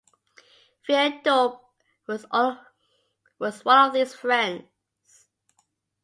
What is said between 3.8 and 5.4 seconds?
of these friends.